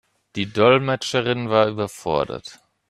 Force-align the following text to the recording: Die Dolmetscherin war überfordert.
Die 0.35 0.47
Dolmetscherin 0.51 1.51
war 1.51 1.67
überfordert. 1.67 2.59